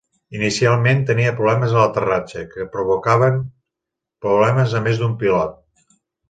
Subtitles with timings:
[0.37, 3.37] Inicialment, tenia problemes a l'aterratge, que provocaven
[4.27, 5.55] problemes a més d'un pilot.